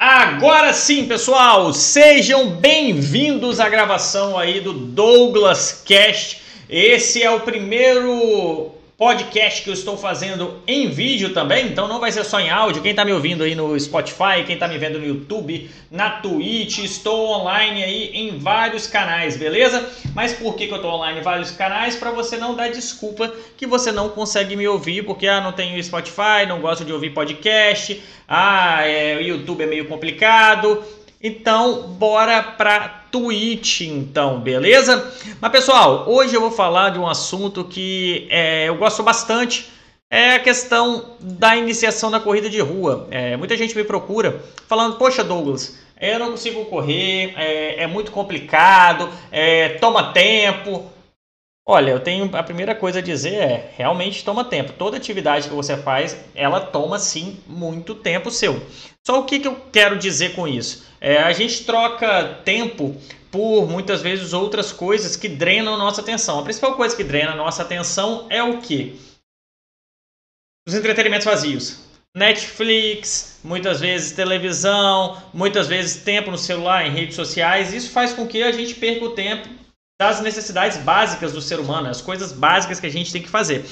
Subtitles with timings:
[0.00, 6.40] Agora sim, pessoal, sejam bem-vindos à gravação aí do Douglas Cast.
[6.70, 12.10] Esse é o primeiro podcast que eu estou fazendo em vídeo também, então não vai
[12.10, 12.82] ser só em áudio.
[12.82, 16.78] Quem está me ouvindo aí no Spotify, quem está me vendo no YouTube, na Twitch,
[16.78, 19.88] estou online aí em vários canais, beleza?
[20.16, 21.94] Mas por que, que eu estou online em vários canais?
[21.94, 25.80] Para você não dar desculpa que você não consegue me ouvir, porque ah, não tenho
[25.80, 30.84] Spotify, não gosto de ouvir podcast, ah, é, o YouTube é meio complicado.
[31.20, 35.12] Então, bora para Twitch, então, beleza?
[35.40, 39.68] Mas pessoal, hoje eu vou falar de um assunto que é, eu gosto bastante.
[40.08, 43.08] É a questão da iniciação da corrida de rua.
[43.10, 48.12] É, muita gente me procura falando: Poxa, Douglas, eu não consigo correr, é, é muito
[48.12, 50.86] complicado, é, toma tempo.
[51.70, 54.72] Olha, eu tenho a primeira coisa a dizer é, realmente toma tempo.
[54.72, 58.58] Toda atividade que você faz, ela toma sim muito tempo seu.
[59.06, 60.86] Só o que, que eu quero dizer com isso?
[60.98, 62.96] É, a gente troca tempo
[63.30, 66.38] por muitas vezes outras coisas que drenam nossa atenção.
[66.38, 68.98] A principal coisa que drena nossa atenção é o que?
[70.66, 71.80] Os entretenimentos vazios.
[72.16, 77.74] Netflix, muitas vezes televisão, muitas vezes tempo no celular, em redes sociais.
[77.74, 79.58] Isso faz com que a gente perca o tempo
[80.00, 83.66] das necessidades básicas do ser humano, as coisas básicas que a gente tem que fazer.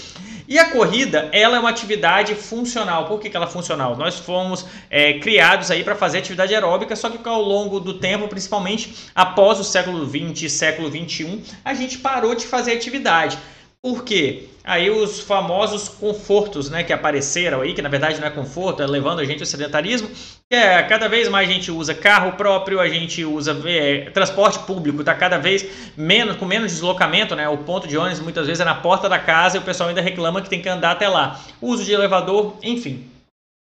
[0.49, 3.07] E a corrida, ela é uma atividade funcional.
[3.07, 3.97] Por que, que ela é funcional?
[3.97, 8.27] Nós fomos é, criados aí para fazer atividade aeróbica, só que ao longo do tempo,
[8.27, 13.39] principalmente após o século 20 e século 21, a gente parou de fazer atividade.
[13.87, 14.49] Por quê?
[14.65, 18.87] Aí os famosos confortos né, que apareceram aí, que na verdade não é conforto, é
[18.89, 20.09] levando a gente ao sedentarismo,
[20.51, 24.59] que é cada vez mais a gente usa carro próprio, a gente usa é, transporte
[24.59, 25.65] público, está cada vez
[25.97, 27.49] menos, com menos deslocamento, né?
[27.49, 30.01] O ponto de ônibus muitas vezes é na porta da casa e o pessoal ainda
[30.01, 31.41] reclama que tem que andar até lá.
[31.63, 33.09] Uso de elevador, enfim.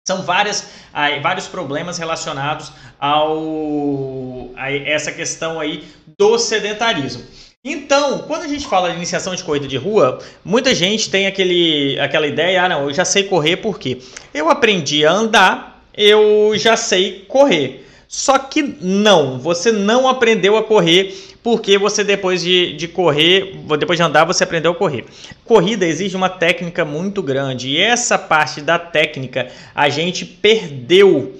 [0.08, 5.88] São várias, aí, vários problemas relacionados ao, a essa questão aí
[6.18, 7.24] do sedentarismo.
[7.70, 12.00] Então, quando a gente fala de iniciação de corrida de rua, muita gente tem aquele,
[12.00, 13.98] aquela ideia, ah não, eu já sei correr porque
[14.34, 17.86] eu aprendi a andar, eu já sei correr.
[18.08, 21.14] Só que não, você não aprendeu a correr
[21.44, 25.04] porque você depois de, de correr, depois de andar, você aprendeu a correr.
[25.44, 31.38] Corrida exige uma técnica muito grande e essa parte da técnica a gente perdeu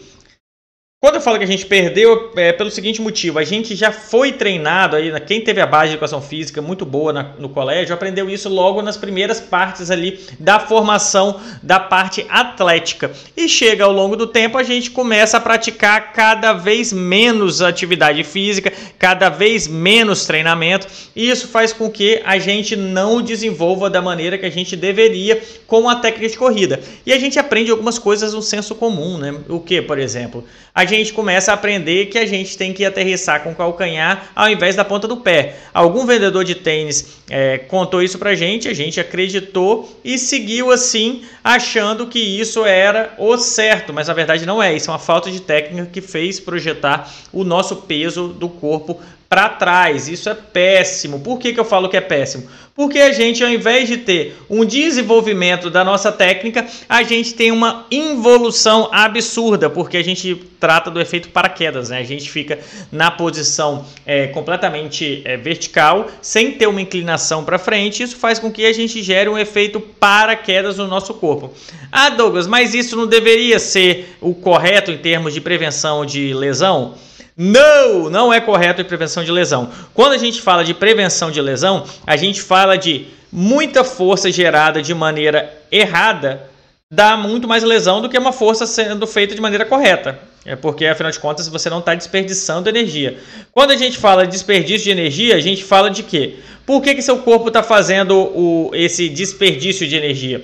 [1.00, 4.32] quando eu falo que a gente perdeu, é pelo seguinte motivo: a gente já foi
[4.32, 8.28] treinado aí, quem teve a base de educação física muito boa na, no colégio, aprendeu
[8.28, 13.12] isso logo nas primeiras partes ali da formação da parte atlética.
[13.36, 18.24] E chega ao longo do tempo, a gente começa a praticar cada vez menos atividade
[18.24, 24.02] física, cada vez menos treinamento, e isso faz com que a gente não desenvolva da
[24.02, 26.80] maneira que a gente deveria com a técnica de corrida.
[27.06, 29.36] E a gente aprende algumas coisas no senso comum, né?
[29.48, 30.44] O que, por exemplo?
[30.74, 34.50] A gente começa a aprender que a gente tem que aterrissar com o calcanhar ao
[34.50, 35.56] invés da ponta do pé.
[35.74, 41.24] Algum vendedor de tênis é, contou isso pra gente, a gente acreditou e seguiu assim,
[41.44, 44.76] achando que isso era o certo, mas na verdade não é.
[44.76, 49.50] Isso é uma falta de técnica que fez projetar o nosso peso do corpo para
[49.50, 50.08] trás.
[50.08, 51.20] Isso é péssimo.
[51.20, 52.48] Por que, que eu falo que é péssimo?
[52.78, 57.52] Porque a gente, ao invés de ter um desenvolvimento da nossa técnica, a gente tem
[57.52, 61.98] uma involução absurda, porque a gente trata do efeito paraquedas, né?
[61.98, 62.60] A gente fica
[62.92, 68.04] na posição é, completamente é, vertical, sem ter uma inclinação para frente.
[68.04, 71.52] Isso faz com que a gente gere um efeito paraquedas no nosso corpo.
[71.92, 76.94] Ah, Douglas, mas isso não deveria ser o correto em termos de prevenção de lesão?
[77.38, 79.70] Não, não é correto em prevenção de lesão.
[79.94, 84.82] Quando a gente fala de prevenção de lesão, a gente fala de muita força gerada
[84.82, 86.50] de maneira errada
[86.90, 90.18] dá muito mais lesão do que uma força sendo feita de maneira correta.
[90.46, 93.18] É porque, afinal de contas, você não está desperdiçando energia.
[93.52, 96.38] Quando a gente fala de desperdício de energia, a gente fala de quê?
[96.66, 100.44] Por que, que seu corpo está fazendo o, esse desperdício de energia?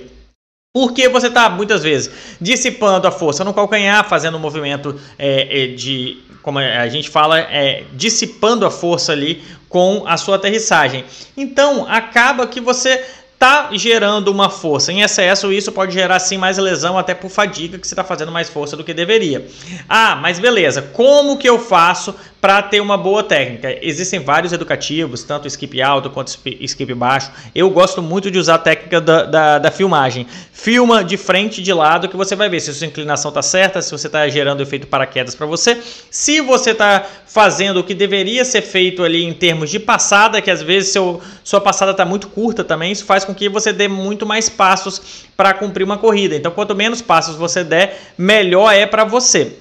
[0.76, 6.20] Porque você está, muitas vezes, dissipando a força no calcanhar, fazendo um movimento é, de
[6.42, 11.04] como a gente fala, é, dissipando a força ali com a sua aterrissagem.
[11.36, 13.02] Então, acaba que você
[13.44, 17.78] está gerando uma força em excesso, isso pode gerar sim mais lesão, até por fadiga,
[17.78, 19.46] que você está fazendo mais força do que deveria.
[19.86, 23.76] Ah, mas beleza, como que eu faço para ter uma boa técnica?
[23.82, 27.30] Existem vários educativos, tanto skip alto quanto skip baixo.
[27.54, 30.26] Eu gosto muito de usar a técnica da, da, da filmagem.
[30.52, 33.90] Filma de frente de lado que você vai ver se sua inclinação está certa, se
[33.90, 35.78] você está gerando efeito paraquedas para você,
[36.10, 40.50] se você está fazendo o que deveria ser feito ali em termos de passada, que
[40.50, 43.88] às vezes seu, sua passada está muito curta também, isso faz com que você dê
[43.88, 46.36] muito mais passos para cumprir uma corrida.
[46.36, 49.58] Então, quanto menos passos você der, melhor é para você.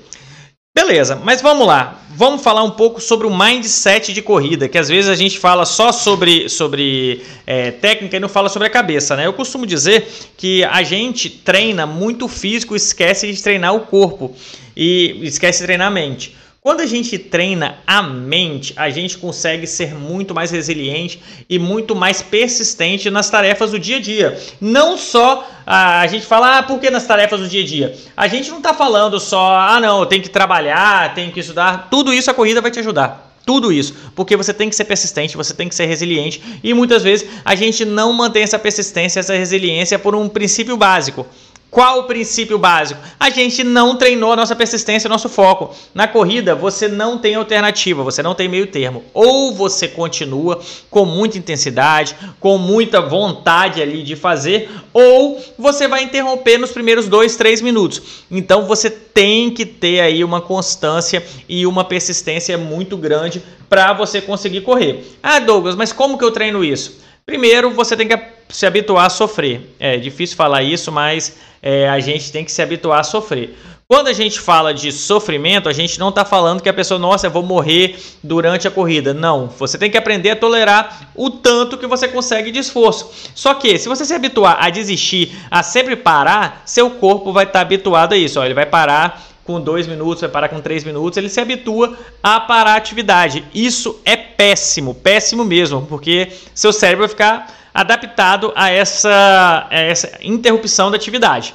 [0.76, 2.00] Beleza, mas vamos lá.
[2.16, 5.66] Vamos falar um pouco sobre o mindset de corrida, que às vezes a gente fala
[5.66, 9.28] só sobre, sobre é, técnica e não fala sobre a cabeça, né?
[9.28, 14.36] Eu costumo dizer que a gente treina muito físico, esquece de treinar o corpo
[14.76, 16.36] e esquece de treinar a mente.
[16.64, 21.94] Quando a gente treina a mente, a gente consegue ser muito mais resiliente e muito
[21.94, 24.40] mais persistente nas tarefas do dia a dia.
[24.62, 27.98] Não só a, a gente fala, ah, por que nas tarefas do dia a dia?
[28.16, 31.90] A gente não está falando só, ah, não, tem que trabalhar, tem que estudar.
[31.92, 33.36] Tudo isso a corrida vai te ajudar.
[33.46, 37.04] Tudo isso, porque você tem que ser persistente, você tem que ser resiliente e muitas
[37.04, 41.28] vezes a gente não mantém essa persistência, essa resiliência por um princípio básico.
[41.74, 43.02] Qual o princípio básico?
[43.20, 45.76] A gente não treinou a nossa persistência, nosso foco.
[45.92, 49.04] Na corrida, você não tem alternativa, você não tem meio termo.
[49.12, 50.62] Ou você continua
[50.92, 57.08] com muita intensidade, com muita vontade ali de fazer, ou você vai interromper nos primeiros
[57.08, 58.24] dois, três minutos.
[58.30, 64.22] Então você tem que ter aí uma constância e uma persistência muito grande para você
[64.22, 65.18] conseguir correr.
[65.24, 67.02] Ah, Douglas, mas como que eu treino isso?
[67.26, 68.14] Primeiro, você tem que
[68.54, 69.76] se habituar a sofrer.
[69.80, 73.58] É difícil falar isso, mas é, a gente tem que se habituar a sofrer.
[73.88, 77.28] Quando a gente fala de sofrimento, a gente não está falando que a pessoa, nossa,
[77.28, 79.14] eu vou morrer durante a corrida.
[79.14, 83.12] Não, você tem que aprender a tolerar o tanto que você consegue de esforço.
[83.36, 87.60] Só que, se você se habituar a desistir, a sempre parar, seu corpo vai estar
[87.60, 88.40] tá habituado a isso.
[88.40, 91.98] Ó, ele vai parar com dois minutos, vai parar com três minutos, ele se habitua
[92.22, 93.46] a parar a atividade.
[93.54, 100.18] Isso é péssimo, péssimo mesmo, porque seu cérebro vai ficar adaptado a essa, a essa
[100.22, 101.54] interrupção da atividade.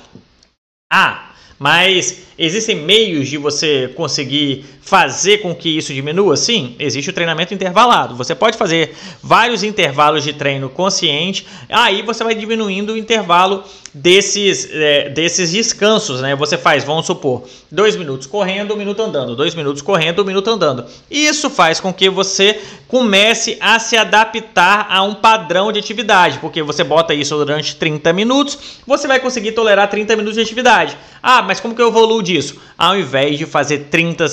[0.92, 6.36] Ah, mas existem meios de você conseguir fazer com que isso diminua?
[6.36, 8.14] Sim, existe o treinamento intervalado.
[8.16, 14.68] Você pode fazer vários intervalos de treino consciente, aí você vai diminuindo o intervalo desses,
[14.72, 16.34] é, desses descansos, né?
[16.36, 20.48] Você faz, vamos supor, dois minutos correndo, um minuto andando, dois minutos correndo, um minuto
[20.48, 20.84] andando.
[21.10, 26.62] Isso faz com que você comece a se adaptar a um padrão de atividade, porque
[26.62, 30.96] você bota isso durante 30 minutos, você vai conseguir tolerar 30 minutos de atividade.
[31.22, 32.60] Ah, mas como que eu evoluo disso?
[32.76, 34.26] Ao invés de fazer 30,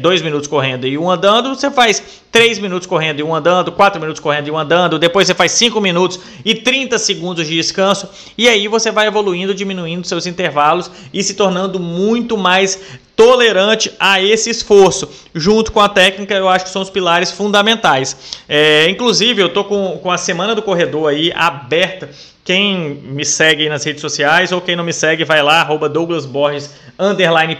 [0.00, 4.00] 2 minutos correndo e um andando, você faz 3 minutos correndo e um andando, 4
[4.00, 8.08] minutos correndo e um andando, depois você faz 5 minutos e 30 segundos de descanso,
[8.36, 14.22] e aí você vai evoluindo, diminuindo seus intervalos e se tornando muito mais tolerante a
[14.22, 15.08] esse esforço.
[15.34, 18.16] Junto com a técnica, eu acho que são os pilares fundamentais.
[18.48, 22.08] É, inclusive, eu tô com, com a Semana do Corredor aí aberta
[22.48, 26.24] quem me segue nas redes sociais ou quem não me segue, vai lá, arroba Douglas
[26.24, 26.74] Borges,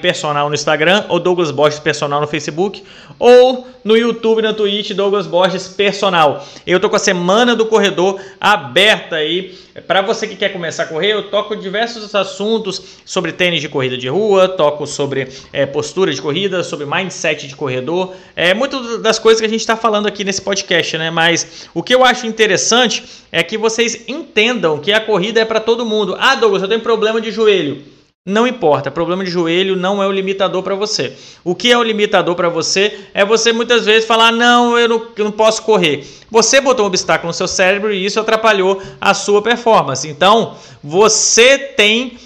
[0.00, 2.82] personal no Instagram, ou Douglas Borges personal no Facebook,
[3.18, 6.44] ou no YouTube, na Twitch, Douglas Borges personal.
[6.66, 9.56] Eu tô com a semana do corredor aberta aí.
[9.86, 13.96] Para você que quer começar a correr, eu toco diversos assuntos sobre tênis de corrida
[13.96, 19.20] de rua, toco sobre é, postura de corrida, sobre mindset de corredor, é muito das
[19.20, 21.08] coisas que a gente está falando aqui nesse podcast, né?
[21.08, 25.60] Mas o que eu acho interessante é que vocês entendam que a corrida é para
[25.60, 26.16] todo mundo.
[26.18, 27.97] Ah, Douglas, eu tenho problema de joelho.
[28.26, 31.16] Não importa, problema de joelho não é o limitador para você.
[31.42, 35.06] O que é o limitador para você é você muitas vezes falar: não eu, não,
[35.16, 36.06] eu não posso correr.
[36.30, 40.06] Você botou um obstáculo no seu cérebro e isso atrapalhou a sua performance.
[40.06, 42.18] Então, você tem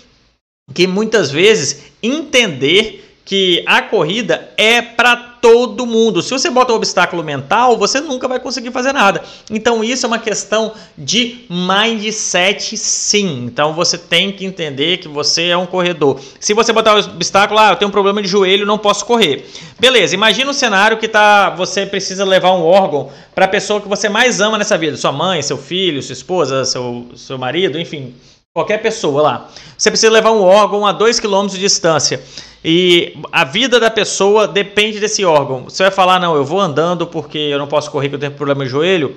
[0.75, 6.23] que muitas vezes entender que a corrida é para todo mundo.
[6.23, 9.23] Se você bota um obstáculo mental, você nunca vai conseguir fazer nada.
[9.51, 13.45] Então isso é uma questão de mindset, sim.
[13.45, 16.21] Então você tem que entender que você é um corredor.
[16.39, 19.51] Se você botar o obstáculo, ah, eu tenho um problema de joelho, não posso correr.
[19.81, 20.15] Beleza?
[20.15, 24.09] Imagina um cenário que tá, você precisa levar um órgão para a pessoa que você
[24.09, 28.15] mais ama nessa vida, sua mãe, seu filho, sua esposa, seu, seu marido, enfim,
[28.55, 29.51] qualquer pessoa lá.
[29.77, 32.23] Você precisa levar um órgão a 2 km de distância.
[32.65, 35.65] E a vida da pessoa depende desse órgão.
[35.65, 38.33] Você vai falar, não, eu vou andando porque eu não posso correr porque eu tenho
[38.37, 39.17] problema de joelho.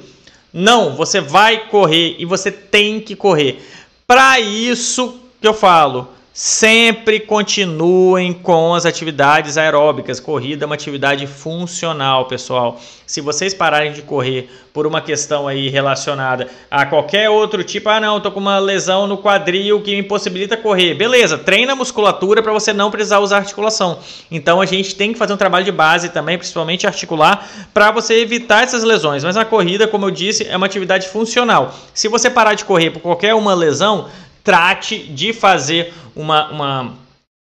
[0.52, 3.62] Não, você vai correr e você tem que correr.
[4.08, 6.08] Para isso que eu falo,
[6.38, 10.20] Sempre continuem com as atividades aeróbicas.
[10.20, 12.78] Corrida é uma atividade funcional, pessoal.
[13.06, 18.02] Se vocês pararem de correr por uma questão aí relacionada a qualquer outro tipo, ah
[18.02, 20.94] não, tô com uma lesão no quadril que impossibilita correr.
[20.94, 24.00] Beleza, treina a musculatura para você não precisar usar articulação.
[24.30, 28.16] Então a gente tem que fazer um trabalho de base também, principalmente articular, para você
[28.16, 29.24] evitar essas lesões.
[29.24, 31.74] Mas a corrida, como eu disse, é uma atividade funcional.
[31.94, 34.10] Se você parar de correr por qualquer uma lesão,
[34.46, 36.94] trate de fazer uma, uma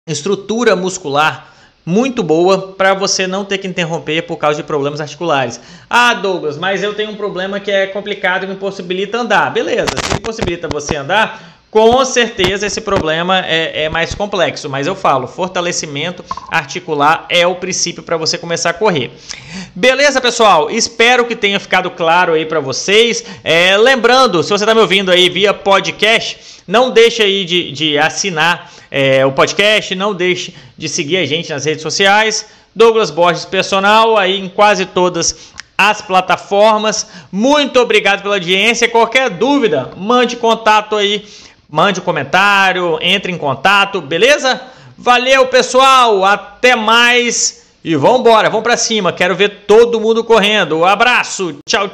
[0.07, 1.53] estrutura muscular
[1.85, 5.61] muito boa para você não ter que interromper por causa de problemas articulares.
[5.91, 9.53] Ah, Douglas, mas eu tenho um problema que é complicado e me impossibilita andar.
[9.53, 14.95] Beleza, se impossibilita você andar, com certeza esse problema é, é, mais complexo, mas eu
[14.95, 19.11] falo, fortalecimento articular é o princípio para você começar a correr.
[19.75, 20.71] Beleza, pessoal?
[20.71, 23.25] Espero que tenha ficado claro aí para vocês.
[23.43, 27.99] É, lembrando, se você está me ouvindo aí via podcast, não deixe aí de, de
[27.99, 32.51] assinar é, o podcast, não deixe de seguir a gente nas redes sociais.
[32.77, 37.07] Douglas Borges Personal, aí em quase todas as plataformas.
[37.33, 38.91] Muito obrigado pela audiência.
[38.91, 41.25] Qualquer dúvida, mande contato aí
[41.73, 44.61] mande um comentário, entre em contato, beleza?
[44.97, 49.13] Valeu, pessoal, até mais e vamos embora, vamos para cima.
[49.13, 50.79] Quero ver todo mundo correndo.
[50.79, 51.91] Um abraço, tchau.